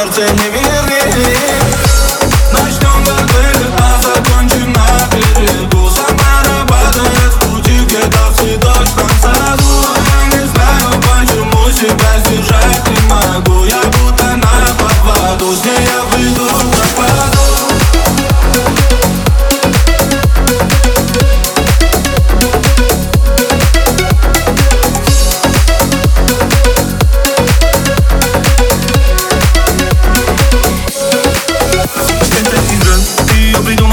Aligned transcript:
tenerte 0.00 0.26
en 0.26 0.36
mi 0.36 0.48
vida 0.48 0.59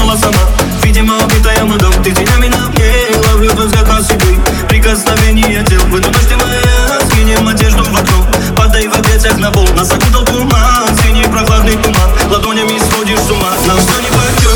упала 0.08 0.16
сама. 0.16 0.40
Видимо, 0.82 1.14
обитая 1.22 1.64
мудом 1.64 1.92
Ты 2.02 2.12
тенями 2.12 2.48
на 2.48 2.68
мне. 2.68 2.92
Ловлю 3.28 3.50
взгляд 3.52 3.86
судьбы. 4.06 4.38
Прикосновение 4.68 5.64
тел. 5.64 5.80
В 5.86 5.96
эту 5.96 6.08
ночь 6.08 6.26
ты 6.28 6.36
моя 6.36 7.00
Скинем 7.10 7.46
одежду 7.48 7.84
в 7.84 7.94
окно 7.94 8.26
Падай 8.56 8.88
в 8.88 8.94
объятиях 8.94 9.36
на 9.38 9.50
пол 9.50 9.68
Нас 9.76 9.90
окутал 9.92 10.24
туман. 10.24 10.96
Синий 11.02 11.24
прохладный 11.24 11.76
туман. 11.76 12.10
Ладонями 12.30 12.78
сходишь 12.90 13.20
с 13.20 13.30
ума. 13.30 13.52
Нам 13.66 13.78
что 13.80 14.00
не 14.00 14.08
пойдет 14.08 14.47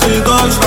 te 0.00 0.20
dois. 0.22 0.59